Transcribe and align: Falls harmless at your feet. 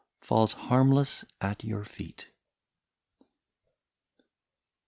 Falls 0.21 0.53
harmless 0.53 1.23
at 1.41 1.63
your 1.63 1.83
feet. 1.85 2.31